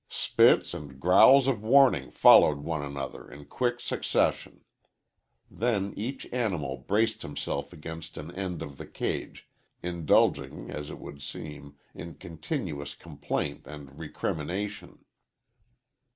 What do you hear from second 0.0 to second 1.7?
Spits and growls of